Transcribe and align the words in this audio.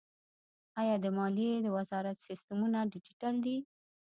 آیا 0.79 0.95
د 1.01 1.05
مالیې 1.17 1.71
وزارت 1.77 2.17
سیستمونه 2.27 2.79
ډیجیټل 2.91 3.35
دي؟ 3.45 3.57